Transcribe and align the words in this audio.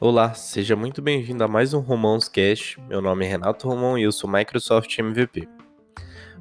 Olá, 0.00 0.32
seja 0.32 0.76
muito 0.76 1.02
bem-vindo 1.02 1.42
a 1.42 1.48
mais 1.48 1.74
um 1.74 1.80
Romãos 1.80 2.28
Cast. 2.28 2.80
Meu 2.82 3.02
nome 3.02 3.26
é 3.26 3.30
Renato 3.30 3.66
Romão 3.66 3.98
e 3.98 4.04
eu 4.04 4.12
sou 4.12 4.30
Microsoft 4.30 4.96
MVP. 4.96 5.48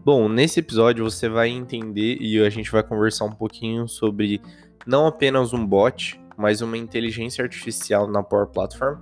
Bom, 0.05 0.29
nesse 0.29 0.59
episódio 0.59 1.03
você 1.03 1.27
vai 1.27 1.49
entender 1.49 2.17
e 2.21 2.39
a 2.39 2.51
gente 2.51 2.71
vai 2.71 2.83
conversar 2.83 3.25
um 3.25 3.31
pouquinho 3.31 3.87
sobre 3.87 4.39
não 4.85 5.07
apenas 5.07 5.53
um 5.53 5.65
bot, 5.65 6.21
mas 6.37 6.61
uma 6.61 6.77
inteligência 6.77 7.43
artificial 7.43 8.07
na 8.07 8.21
Power 8.21 8.45
Platform. 8.45 8.99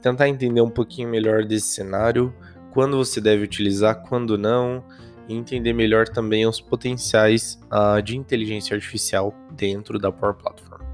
Tentar 0.00 0.30
entender 0.30 0.62
um 0.62 0.70
pouquinho 0.70 1.10
melhor 1.10 1.44
desse 1.44 1.66
cenário, 1.66 2.34
quando 2.72 2.96
você 2.96 3.20
deve 3.20 3.44
utilizar, 3.44 4.02
quando 4.08 4.38
não, 4.38 4.82
e 5.28 5.34
entender 5.34 5.74
melhor 5.74 6.08
também 6.08 6.46
os 6.46 6.58
potenciais 6.58 7.60
uh, 7.66 8.00
de 8.00 8.16
inteligência 8.16 8.74
artificial 8.74 9.34
dentro 9.52 9.98
da 9.98 10.10
Power 10.10 10.36
Platform. 10.36 10.89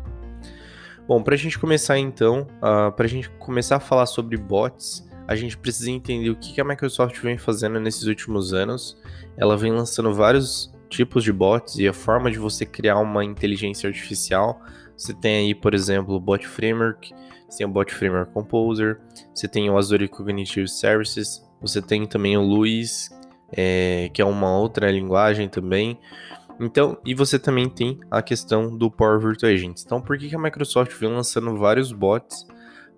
Bom, 1.09 1.23
para 1.23 1.35
a 1.35 1.39
gente 1.39 1.57
começar 1.57 1.99
então, 1.99 2.49
uh, 2.57 2.91
para 2.91 3.07
a 3.07 3.09
gente 3.09 3.31
começar 3.39 3.77
a 3.77 3.81
falar 3.81 4.07
sobre 4.07 4.37
bots, 4.37 5.09
a 5.29 5.37
gente 5.37 5.57
precisa 5.57 5.91
entender 5.91 6.31
o 6.31 6.37
que 6.37 6.61
a 6.61 6.65
Microsoft 6.65 7.21
vem 7.21 7.39
fazendo 7.39 7.79
nesses 7.79 8.05
últimos 8.05 8.53
anos. 8.53 8.97
Ela 9.37 9.57
vem 9.57 9.73
lançando 9.73 10.13
vários 10.13 10.75
tipos 10.89 11.23
de 11.23 11.33
bots 11.33 11.79
e 11.79 11.87
a 11.87 11.93
forma 11.93 12.29
de 12.31 12.39
você 12.39 12.67
criar 12.67 12.99
uma 12.99 13.25
inteligência 13.25 13.89
artificial. 13.89 14.61
Você 14.97 15.15
tem 15.15 15.47
aí, 15.47 15.55
por 15.55 15.75
exemplo, 15.75 16.15
o 16.15 16.21
Bot 16.21 16.47
Framework, 16.47 17.15
você 17.49 17.59
tem 17.59 17.67
o 17.67 17.71
Bot 17.71 17.95
Framework 17.95 18.33
Composer, 18.33 18.99
você 19.33 19.47
tem 19.47 19.71
o 19.71 19.79
Azure 19.79 20.09
Cognitive 20.09 20.69
Services, 20.69 21.45
você 21.61 21.81
tem 21.81 22.05
também 22.07 22.37
o 22.37 22.43
Luis, 22.43 23.11
é, 23.53 24.11
que 24.13 24.21
é 24.21 24.25
uma 24.25 24.59
outra 24.59 24.91
linguagem 24.91 25.49
também. 25.49 25.99
Então, 26.59 26.99
e 27.05 27.15
você 27.15 27.39
também 27.39 27.69
tem 27.69 28.01
a 28.11 28.23
questão 28.23 28.77
do 28.77 28.91
Power 28.91 29.21
Virtual 29.21 29.53
Agents. 29.53 29.85
Então, 29.85 30.01
por 30.01 30.17
que, 30.17 30.29
que 30.29 30.35
a 30.35 30.39
Microsoft 30.39 30.99
vem 30.99 31.11
lançando 31.11 31.57
vários 31.57 31.93
bots 31.93 32.47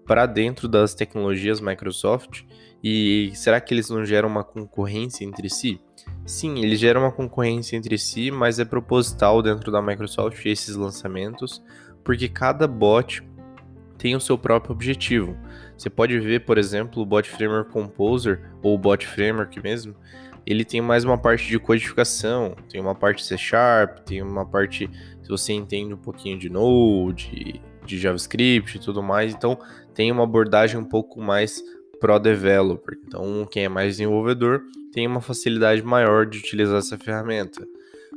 para 0.07 0.27
dentro 0.27 0.69
das 0.69 0.95
tecnologias 0.95 1.61
Microsoft? 1.61 2.45
E 2.83 3.33
será 3.35 3.61
que 3.61 3.75
eles 3.75 3.91
não 3.91 4.05
geram 4.05 4.29
uma 4.29 4.45
concorrência 4.45 5.25
entre 5.25 5.51
si? 5.51 5.81
Sim, 6.25 6.63
eles 6.63 6.79
geram 6.79 7.03
uma 7.03 7.13
concorrência 7.13 7.77
entre 7.77 7.99
si, 7.99 8.31
mas 8.31 8.59
é 8.59 8.65
proposital 8.65 9.43
dentro 9.43 9.73
da 9.73 9.83
Microsoft 9.83 10.45
esses 10.47 10.77
lançamentos, 10.77 11.63
porque 12.05 12.29
cada 12.29 12.69
bot 12.69 13.27
tem 13.99 14.15
o 14.15 14.21
seu 14.21 14.39
próprio 14.39 14.73
objetivo. 14.73 15.37
Você 15.77 15.91
pode 15.91 16.19
ver, 16.21 16.45
por 16.45 16.57
exemplo, 16.57 17.03
o 17.03 17.07
Bot 17.07 17.29
Framework 17.29 17.71
Composer 17.73 18.53
ou 18.63 18.75
o 18.75 18.79
Bot 18.79 19.07
Framework 19.07 19.61
mesmo, 19.61 19.95
ele 20.49 20.65
tem 20.65 20.81
mais 20.81 21.05
uma 21.05 21.19
parte 21.19 21.47
de 21.47 21.59
codificação, 21.59 22.57
tem 22.71 22.81
uma 22.81 22.95
parte 22.95 23.23
C 23.23 23.37
Sharp, 23.37 23.99
tem 23.99 24.23
uma 24.23 24.47
parte, 24.47 24.89
se 25.23 25.29
você 25.29 25.53
entende 25.53 25.93
um 25.93 25.99
pouquinho 25.99 26.39
de 26.39 26.49
Node, 26.49 27.61
de 27.85 27.99
JavaScript 27.99 28.79
e 28.79 28.81
tudo 28.81 29.03
mais, 29.03 29.35
então 29.35 29.59
tem 29.93 30.11
uma 30.11 30.23
abordagem 30.23 30.81
um 30.81 30.85
pouco 30.87 31.21
mais 31.21 31.63
pro 32.01 32.19
developer. 32.19 32.99
Então, 33.07 33.47
quem 33.51 33.65
é 33.65 33.69
mais 33.69 33.97
desenvolvedor 33.97 34.63
tem 34.91 35.07
uma 35.07 35.21
facilidade 35.21 35.83
maior 35.83 36.25
de 36.25 36.39
utilizar 36.39 36.79
essa 36.79 36.97
ferramenta. 36.97 37.69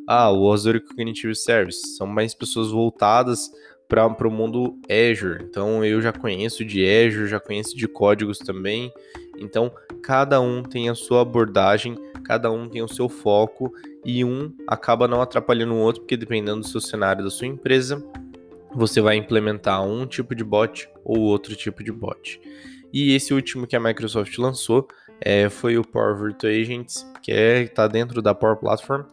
Ah, 0.07 0.31
o 0.31 0.49
Azure 0.53 0.79
Cognitive 0.79 1.35
Service 1.35 1.97
são 1.97 2.07
mais 2.07 2.33
pessoas 2.33 2.71
voltadas 2.71 3.51
para 3.89 4.07
o 4.07 4.31
mundo 4.31 4.79
Azure. 4.89 5.43
Então 5.43 5.83
eu 5.83 6.01
já 6.01 6.13
conheço 6.13 6.63
de 6.63 6.81
Azure, 6.85 7.27
já 7.27 7.41
conheço 7.41 7.75
de 7.75 7.89
códigos 7.89 8.37
também. 8.37 8.89
Então 9.37 9.69
cada 10.01 10.39
um 10.39 10.63
tem 10.63 10.87
a 10.87 10.95
sua 10.95 11.23
abordagem, 11.23 11.97
cada 12.31 12.49
um 12.49 12.69
tem 12.69 12.81
o 12.81 12.87
seu 12.87 13.09
foco 13.09 13.73
e 14.05 14.23
um 14.23 14.55
acaba 14.65 15.05
não 15.05 15.21
atrapalhando 15.21 15.73
o 15.73 15.79
outro, 15.79 16.03
porque 16.03 16.15
dependendo 16.15 16.61
do 16.61 16.65
seu 16.65 16.79
cenário 16.79 17.21
da 17.21 17.29
sua 17.29 17.45
empresa, 17.45 18.01
você 18.73 19.01
vai 19.01 19.17
implementar 19.17 19.83
um 19.85 20.05
tipo 20.05 20.33
de 20.33 20.41
bot 20.41 20.87
ou 21.03 21.19
outro 21.19 21.53
tipo 21.57 21.83
de 21.83 21.91
bot. 21.91 22.39
E 22.93 23.13
esse 23.13 23.33
último 23.33 23.67
que 23.67 23.75
a 23.75 23.81
Microsoft 23.81 24.37
lançou 24.37 24.87
é, 25.19 25.49
foi 25.49 25.77
o 25.77 25.83
Power 25.83 26.15
Virtual 26.15 26.53
Agents, 26.53 27.05
que 27.21 27.33
é, 27.33 27.63
está 27.63 27.85
dentro 27.85 28.21
da 28.21 28.33
Power 28.33 28.55
Platform, 28.55 29.03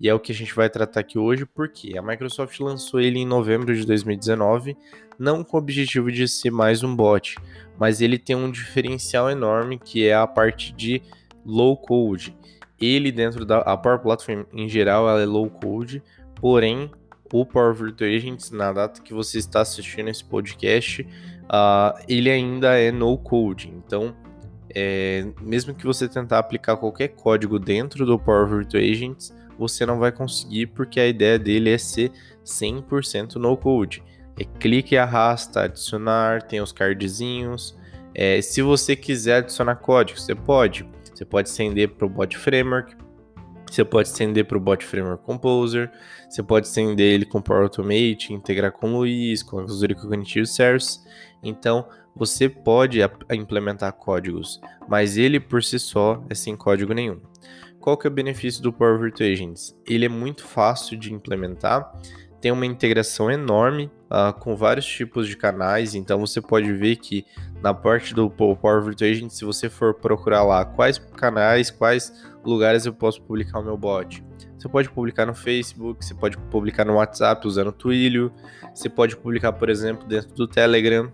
e 0.00 0.08
é 0.08 0.14
o 0.14 0.20
que 0.20 0.30
a 0.30 0.34
gente 0.34 0.54
vai 0.54 0.70
tratar 0.70 1.00
aqui 1.00 1.18
hoje, 1.18 1.44
porque 1.44 1.98
a 1.98 2.02
Microsoft 2.02 2.60
lançou 2.60 3.00
ele 3.00 3.18
em 3.18 3.26
novembro 3.26 3.74
de 3.74 3.84
2019, 3.84 4.76
não 5.18 5.42
com 5.42 5.56
o 5.56 5.60
objetivo 5.60 6.12
de 6.12 6.28
ser 6.28 6.52
mais 6.52 6.84
um 6.84 6.94
bot, 6.94 7.34
mas 7.76 8.00
ele 8.00 8.20
tem 8.20 8.36
um 8.36 8.52
diferencial 8.52 9.28
enorme 9.28 9.80
que 9.80 10.06
é 10.06 10.14
a 10.14 10.28
parte 10.28 10.72
de 10.72 11.02
low 11.44 11.76
code. 11.76 12.36
Ele 12.80 13.10
dentro 13.10 13.44
da 13.44 13.58
a 13.58 13.76
Power 13.76 13.98
Platform 13.98 14.42
em 14.52 14.68
geral 14.68 15.08
ela 15.08 15.20
é 15.20 15.26
low 15.26 15.48
code, 15.48 16.02
porém 16.36 16.90
o 17.32 17.44
Power 17.44 17.74
Virtual 17.74 18.10
Agents 18.10 18.50
na 18.50 18.72
data 18.72 19.02
que 19.02 19.12
você 19.12 19.38
está 19.38 19.60
assistindo 19.60 20.08
esse 20.08 20.24
podcast, 20.24 21.02
uh, 21.02 21.98
ele 22.08 22.30
ainda 22.30 22.78
é 22.78 22.90
no 22.90 23.16
code. 23.18 23.72
Então 23.76 24.14
é, 24.74 25.26
mesmo 25.40 25.74
que 25.74 25.84
você 25.84 26.08
tentar 26.08 26.38
aplicar 26.38 26.76
qualquer 26.76 27.08
código 27.08 27.58
dentro 27.58 28.04
do 28.04 28.18
Power 28.18 28.46
Virtual 28.46 28.82
Agents, 28.82 29.34
você 29.58 29.84
não 29.84 29.98
vai 29.98 30.12
conseguir 30.12 30.66
porque 30.68 31.00
a 31.00 31.06
ideia 31.06 31.38
dele 31.38 31.70
é 31.70 31.78
ser 31.78 32.12
100% 32.44 33.36
no 33.36 33.56
code. 33.56 34.02
É 34.38 34.44
clique 34.44 34.94
e 34.94 34.98
arrasta, 34.98 35.62
adicionar, 35.62 36.42
tem 36.42 36.60
os 36.60 36.70
cardzinhos. 36.70 37.76
É, 38.14 38.40
se 38.40 38.62
você 38.62 38.94
quiser 38.94 39.38
adicionar 39.38 39.76
código, 39.76 40.20
você 40.20 40.34
pode. 40.34 40.88
Você 41.18 41.24
pode 41.24 41.48
estender 41.48 41.88
para 41.88 42.06
o 42.06 42.08
Bot 42.08 42.38
Framework, 42.38 42.96
você 43.68 43.84
pode 43.84 44.06
estender 44.06 44.44
para 44.44 44.56
o 44.56 44.60
Bot 44.60 44.86
Framework 44.86 45.24
Composer, 45.24 45.90
você 46.30 46.44
pode 46.44 46.68
estender 46.68 47.12
ele 47.12 47.24
com 47.24 47.42
Power 47.42 47.64
Automate, 47.64 48.32
integrar 48.32 48.70
com 48.70 48.92
o 48.92 48.98
Luiz, 48.98 49.42
com 49.42 49.56
o 49.56 49.60
Azure 49.62 49.96
Cognitive 49.96 50.46
Service. 50.46 51.00
Então, 51.42 51.88
você 52.14 52.48
pode 52.48 53.00
implementar 53.32 53.94
códigos, 53.94 54.60
mas 54.88 55.16
ele 55.16 55.40
por 55.40 55.60
si 55.64 55.80
só 55.80 56.22
é 56.30 56.36
sem 56.36 56.54
código 56.54 56.94
nenhum. 56.94 57.20
Qual 57.80 57.96
que 57.96 58.06
é 58.06 58.10
o 58.10 58.14
benefício 58.14 58.62
do 58.62 58.72
Power 58.72 59.00
Virtual 59.00 59.28
Agents? 59.28 59.76
Ele 59.84 60.04
é 60.04 60.08
muito 60.08 60.44
fácil 60.44 60.96
de 60.96 61.12
implementar, 61.12 62.00
tem 62.40 62.52
uma 62.52 62.66
integração 62.66 63.30
enorme 63.30 63.90
uh, 64.10 64.32
com 64.38 64.56
vários 64.56 64.86
tipos 64.86 65.26
de 65.26 65.36
canais, 65.36 65.94
então 65.94 66.18
você 66.20 66.40
pode 66.40 66.72
ver 66.72 66.96
que 66.96 67.26
na 67.62 67.74
parte 67.74 68.14
do 68.14 68.30
Power 68.30 68.82
Virtual 68.82 69.10
Agent, 69.10 69.30
se 69.30 69.44
você 69.44 69.68
for 69.68 69.94
procurar 69.94 70.44
lá 70.44 70.64
quais 70.64 70.98
canais, 70.98 71.70
quais 71.70 72.12
lugares 72.44 72.86
eu 72.86 72.92
posso 72.92 73.20
publicar 73.22 73.58
o 73.58 73.64
meu 73.64 73.76
bot, 73.76 74.24
você 74.56 74.68
pode 74.68 74.90
publicar 74.90 75.26
no 75.26 75.34
Facebook, 75.34 76.04
você 76.04 76.14
pode 76.14 76.36
publicar 76.36 76.84
no 76.84 76.94
WhatsApp 76.94 77.46
usando 77.46 77.68
o 77.68 77.72
Twilio, 77.72 78.32
você 78.74 78.88
pode 78.88 79.16
publicar, 79.16 79.52
por 79.52 79.68
exemplo, 79.68 80.06
dentro 80.06 80.34
do 80.34 80.48
Telegram, 80.48 81.12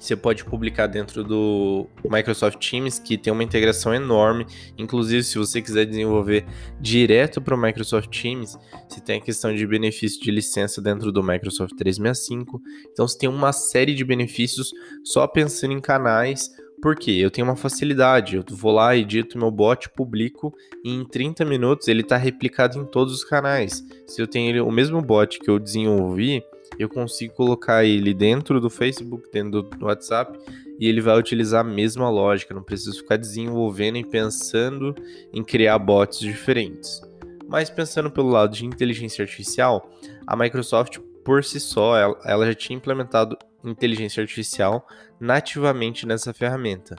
você 0.00 0.16
pode 0.16 0.44
publicar 0.44 0.86
dentro 0.86 1.24
do 1.24 1.86
Microsoft 2.04 2.58
Teams, 2.58 2.98
que 2.98 3.18
tem 3.18 3.32
uma 3.32 3.42
integração 3.42 3.94
enorme. 3.94 4.46
Inclusive, 4.76 5.22
se 5.22 5.38
você 5.38 5.60
quiser 5.60 5.86
desenvolver 5.86 6.44
direto 6.80 7.40
para 7.40 7.54
o 7.54 7.60
Microsoft 7.60 8.08
Teams, 8.10 8.56
você 8.88 9.00
tem 9.00 9.18
a 9.18 9.20
questão 9.20 9.54
de 9.54 9.66
benefício 9.66 10.20
de 10.20 10.30
licença 10.30 10.80
dentro 10.80 11.10
do 11.10 11.22
Microsoft 11.22 11.74
365. 11.76 12.60
Então, 12.92 13.06
você 13.06 13.18
tem 13.18 13.28
uma 13.28 13.52
série 13.52 13.94
de 13.94 14.04
benefícios 14.04 14.72
só 15.04 15.26
pensando 15.26 15.72
em 15.72 15.80
canais. 15.80 16.50
Porque 16.80 17.10
eu 17.10 17.28
tenho 17.28 17.44
uma 17.44 17.56
facilidade, 17.56 18.36
eu 18.36 18.44
vou 18.50 18.70
lá, 18.70 18.96
edito 18.96 19.36
meu 19.36 19.50
bot, 19.50 19.90
publico 19.90 20.54
e 20.84 20.90
em 20.90 21.04
30 21.04 21.44
minutos 21.44 21.88
ele 21.88 22.02
está 22.02 22.16
replicado 22.16 22.78
em 22.78 22.84
todos 22.84 23.12
os 23.12 23.24
canais. 23.24 23.84
Se 24.06 24.22
eu 24.22 24.28
tenho 24.28 24.64
o 24.64 24.70
mesmo 24.70 25.02
bot 25.02 25.40
que 25.40 25.50
eu 25.50 25.58
desenvolvi, 25.58 26.40
eu 26.78 26.88
consigo 26.88 27.34
colocar 27.34 27.84
ele 27.84 28.12
dentro 28.12 28.60
do 28.60 28.68
Facebook, 28.68 29.30
dentro 29.32 29.62
do 29.62 29.86
WhatsApp, 29.86 30.38
e 30.78 30.88
ele 30.88 31.00
vai 31.00 31.18
utilizar 31.18 31.60
a 31.60 31.68
mesma 31.68 32.08
lógica. 32.08 32.54
Não 32.54 32.62
preciso 32.62 32.98
ficar 32.98 33.16
desenvolvendo 33.16 33.98
e 33.98 34.04
pensando 34.04 34.94
em 35.32 35.42
criar 35.42 35.78
bots 35.78 36.18
diferentes. 36.18 37.00
Mas 37.48 37.70
pensando 37.70 38.10
pelo 38.10 38.28
lado 38.28 38.54
de 38.54 38.66
inteligência 38.66 39.22
artificial, 39.22 39.90
a 40.26 40.36
Microsoft 40.36 40.98
por 41.24 41.44
si 41.44 41.60
só, 41.60 41.96
ela, 41.96 42.18
ela 42.24 42.46
já 42.46 42.54
tinha 42.54 42.76
implementado 42.76 43.36
inteligência 43.64 44.22
artificial 44.22 44.86
nativamente 45.20 46.06
nessa 46.06 46.32
ferramenta. 46.32 46.96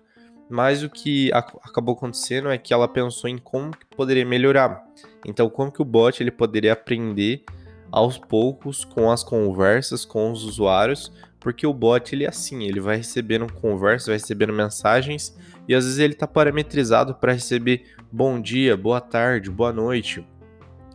Mas 0.49 0.83
o 0.83 0.89
que 0.89 1.31
acabou 1.33 1.95
acontecendo 1.95 2.49
é 2.49 2.57
que 2.57 2.73
ela 2.73 2.87
pensou 2.87 3.29
em 3.29 3.37
como 3.37 3.71
poderia 3.95 4.25
melhorar. 4.25 4.83
Então, 5.25 5.49
como 5.49 5.71
que 5.71 5.81
o 5.81 5.85
bot 5.85 6.21
ele 6.21 6.31
poderia 6.31 6.73
aprender 6.73 7.43
aos 7.91 8.17
poucos 8.17 8.83
com 8.83 9.11
as 9.11 9.23
conversas 9.23 10.05
com 10.05 10.31
os 10.31 10.43
usuários, 10.43 11.11
porque 11.39 11.65
o 11.65 11.73
bot 11.73 12.13
ele 12.13 12.25
é 12.25 12.29
assim, 12.29 12.63
ele 12.63 12.79
vai 12.79 12.97
recebendo 12.97 13.51
conversas, 13.53 14.07
vai 14.07 14.17
recebendo 14.17 14.53
mensagens 14.53 15.35
e 15.67 15.73
às 15.73 15.85
vezes 15.85 15.99
ele 15.99 16.13
está 16.13 16.27
parametrizado 16.27 17.15
para 17.15 17.33
receber 17.33 17.85
bom 18.11 18.41
dia, 18.41 18.75
boa 18.75 18.99
tarde, 18.99 19.49
boa 19.49 19.71
noite. 19.71 20.25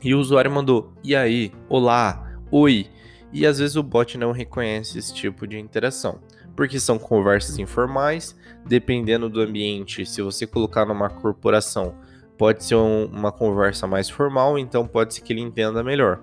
E 0.02 0.14
o 0.14 0.19
usuário 0.19 0.50
mandou 0.50 0.93
e 1.02 1.17
aí, 1.17 1.52
olá, 1.69 2.38
oi. 2.50 2.88
E 3.32 3.46
às 3.46 3.58
vezes 3.58 3.75
o 3.75 3.82
bot 3.82 4.17
não 4.19 4.32
reconhece 4.32 4.99
esse 4.99 5.12
tipo 5.12 5.46
de 5.46 5.58
interação, 5.58 6.20
porque 6.55 6.79
são 6.79 6.99
conversas 6.99 7.58
informais, 7.58 8.38
dependendo 8.67 9.29
do 9.29 9.41
ambiente. 9.41 10.06
Se 10.06 10.23
você 10.23 10.46
colocar 10.46 10.85
numa 10.85 11.08
corporação, 11.08 11.96
pode 12.37 12.64
ser 12.64 12.76
um, 12.76 13.06
uma 13.06 13.32
conversa 13.32 13.87
mais 13.87 14.08
formal, 14.08 14.58
então 14.58 14.87
pode 14.87 15.14
ser 15.14 15.23
que 15.23 15.32
ele 15.32 15.41
entenda 15.41 15.82
melhor. 15.82 16.20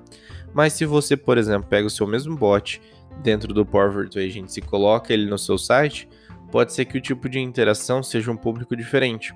Mas 0.54 0.74
se 0.74 0.86
você, 0.86 1.16
por 1.16 1.38
exemplo, 1.38 1.68
pega 1.70 1.88
o 1.88 1.90
seu 1.90 2.06
mesmo 2.06 2.36
bot 2.36 2.82
dentro 3.22 3.54
do 3.54 3.66
Power 3.66 3.92
Virtual 3.92 4.26
Agents 4.26 4.58
e 4.58 4.62
coloca 4.62 5.14
ele 5.14 5.30
no 5.30 5.38
seu 5.38 5.58
site, 5.58 6.08
pode 6.52 6.74
ser 6.74 6.86
que 6.86 6.98
o 6.98 7.02
tipo 7.02 7.30
de 7.30 7.40
interação 7.40 8.04
seja 8.04 8.32
um 8.32 8.38
público 8.38 8.76
diferente. 8.76 9.34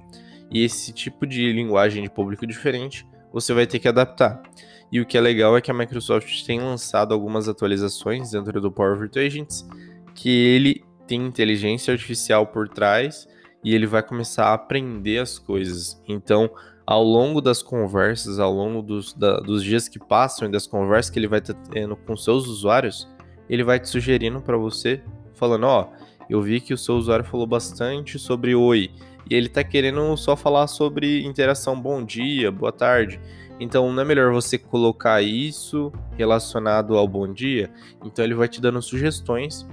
E 0.52 0.64
esse 0.64 0.94
tipo 0.94 1.26
de 1.26 1.52
linguagem 1.52 2.04
de 2.04 2.10
público 2.10 2.46
diferente 2.46 3.06
você 3.32 3.54
vai 3.54 3.68
ter 3.68 3.80
que 3.80 3.88
adaptar. 3.88 4.42
E 4.90 5.02
o 5.02 5.06
que 5.06 5.18
é 5.18 5.22
legal 5.22 5.58
é 5.58 5.62
que 5.62 5.70
a 5.70 5.74
Microsoft 5.74 6.46
tem 6.46 6.60
lançado 6.60 7.14
algumas 7.14 7.50
atualizações 7.50 8.32
dentro 8.32 8.62
do 8.62 8.72
Power 8.72 8.98
Virtual 8.98 9.26
Agents 9.26 9.68
que 10.14 10.30
ele 10.30 10.86
tem 11.06 11.26
inteligência 11.26 11.92
artificial 11.92 12.48
por 12.48 12.70
trás 12.70 13.28
e 13.64 13.76
ele 13.76 13.86
vai 13.86 14.02
começar 14.02 14.46
a 14.46 14.54
aprender 14.54 15.20
as 15.20 15.38
coisas. 15.38 16.02
Então, 16.08 16.50
ao 16.86 17.04
longo 17.04 17.42
das 17.42 17.64
conversas, 17.64 18.40
ao 18.40 18.54
longo 18.54 18.82
dos, 18.82 19.14
da, 19.14 19.38
dos 19.40 19.64
dias 19.64 19.88
que 19.88 20.00
passam 20.00 20.48
e 20.48 20.52
das 20.52 20.68
conversas 20.68 21.10
que 21.10 21.18
ele 21.18 21.28
vai 21.28 21.42
tendo 21.42 21.96
com 21.96 22.16
seus 22.16 22.48
usuários, 22.48 23.08
ele 23.50 23.64
vai 23.64 23.80
te 23.80 23.90
sugerindo 23.90 24.42
para 24.42 24.58
você, 24.58 25.02
falando: 25.34 25.66
Ó, 25.66 25.82
oh, 25.82 26.06
eu 26.30 26.42
vi 26.42 26.62
que 26.62 26.74
o 26.74 26.78
seu 26.78 26.96
usuário 26.96 27.26
falou 27.26 27.48
bastante 27.48 28.20
sobre 28.20 28.56
oi, 28.56 28.92
e 29.30 29.36
ele 29.36 29.50
tá 29.50 29.64
querendo 29.64 30.16
só 30.18 30.36
falar 30.36 30.68
sobre 30.68 31.26
interação 31.26 31.80
bom 31.80 32.04
dia, 32.04 32.52
boa 32.52 32.72
tarde. 32.72 33.20
Então 33.60 33.92
não 33.92 34.02
é 34.02 34.06
melhor 34.06 34.34
você 34.34 34.58
colocar 34.58 35.22
isso 35.22 35.92
relacionado 36.18 36.98
ao 36.98 37.08
bom 37.08 37.32
dia? 37.32 37.72
Então 38.04 38.24
ele 38.24 38.36
vai 38.36 38.50
te 38.50 38.60
dando 38.60 38.82
sugestões 38.82 39.66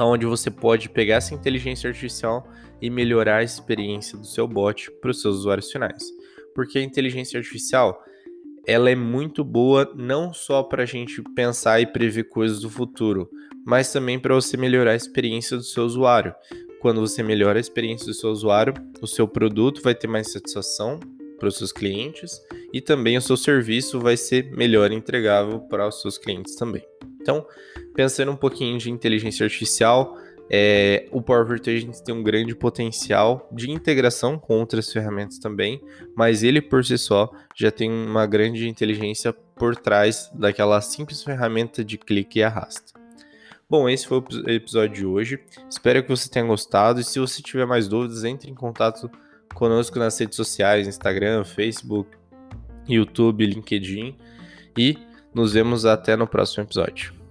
onde 0.00 0.24
você 0.24 0.50
pode 0.50 0.88
pegar 0.88 1.16
essa 1.16 1.34
inteligência 1.34 1.88
artificial 1.88 2.48
e 2.80 2.88
melhorar 2.88 3.36
a 3.36 3.42
experiência 3.42 4.18
do 4.18 4.26
seu 4.26 4.48
bot 4.48 4.90
para 5.00 5.10
os 5.10 5.20
seus 5.20 5.36
usuários 5.36 5.70
finais. 5.70 6.02
Porque 6.54 6.78
a 6.78 6.82
inteligência 6.82 7.38
artificial 7.38 8.02
ela 8.66 8.90
é 8.90 8.94
muito 8.94 9.42
boa 9.42 9.92
não 9.96 10.32
só 10.32 10.62
para 10.62 10.84
a 10.84 10.86
gente 10.86 11.22
pensar 11.34 11.80
e 11.80 11.86
prever 11.86 12.24
coisas 12.24 12.60
do 12.60 12.70
futuro, 12.70 13.28
mas 13.64 13.92
também 13.92 14.18
para 14.18 14.34
você 14.34 14.56
melhorar 14.56 14.92
a 14.92 14.96
experiência 14.96 15.56
do 15.56 15.62
seu 15.62 15.84
usuário. 15.84 16.34
Quando 16.80 17.00
você 17.00 17.22
melhora 17.22 17.58
a 17.58 17.60
experiência 17.60 18.06
do 18.06 18.14
seu 18.14 18.30
usuário, 18.30 18.74
o 19.00 19.06
seu 19.06 19.26
produto 19.26 19.82
vai 19.82 19.94
ter 19.94 20.06
mais 20.06 20.32
satisfação 20.32 20.98
para 21.38 21.48
os 21.48 21.56
seus 21.56 21.72
clientes 21.72 22.40
e 22.72 22.80
também 22.80 23.16
o 23.16 23.22
seu 23.22 23.36
serviço 23.36 24.00
vai 24.00 24.16
ser 24.16 24.50
melhor 24.52 24.92
entregável 24.92 25.60
para 25.60 25.86
os 25.86 26.00
seus 26.00 26.16
clientes 26.16 26.54
também. 26.54 26.84
Então, 27.20 27.46
pensando 27.94 28.32
um 28.32 28.36
pouquinho 28.36 28.78
de 28.78 28.90
inteligência 28.90 29.44
artificial, 29.44 30.16
é, 30.50 31.08
o 31.10 31.22
Power 31.22 31.46
Virtual 31.46 31.76
tem 32.04 32.14
um 32.14 32.22
grande 32.22 32.54
potencial 32.54 33.48
de 33.52 33.70
integração 33.70 34.38
com 34.38 34.58
outras 34.58 34.92
ferramentas 34.92 35.38
também, 35.38 35.82
mas 36.14 36.42
ele 36.42 36.60
por 36.60 36.84
si 36.84 36.98
só 36.98 37.32
já 37.54 37.70
tem 37.70 37.90
uma 37.90 38.26
grande 38.26 38.68
inteligência 38.68 39.32
por 39.32 39.76
trás 39.76 40.30
daquela 40.34 40.80
simples 40.80 41.22
ferramenta 41.22 41.84
de 41.84 41.96
clique 41.96 42.40
e 42.40 42.42
arrasta. 42.42 43.00
Bom, 43.68 43.88
esse 43.88 44.06
foi 44.06 44.18
o 44.18 44.50
episódio 44.50 44.94
de 44.94 45.06
hoje. 45.06 45.40
Espero 45.70 46.02
que 46.02 46.10
você 46.10 46.28
tenha 46.28 46.44
gostado 46.44 47.00
e 47.00 47.04
se 47.04 47.18
você 47.18 47.40
tiver 47.40 47.66
mais 47.66 47.88
dúvidas, 47.88 48.22
entre 48.22 48.50
em 48.50 48.54
contato 48.54 49.10
conosco 49.54 49.98
nas 49.98 50.18
redes 50.18 50.36
sociais, 50.36 50.86
Instagram, 50.86 51.44
Facebook, 51.44 52.10
YouTube, 52.86 53.46
LinkedIn 53.46 54.16
e 54.76 54.98
nos 55.34 55.54
vemos 55.54 55.86
até 55.86 56.16
no 56.16 56.26
próximo 56.26 56.64
episódio. 56.64 57.21